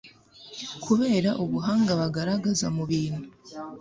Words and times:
kubera 0.85 1.29
ubuhanga 1.43 1.91
bagaragaza 2.01 2.65
mu 2.75 2.83
bintu 2.91 3.21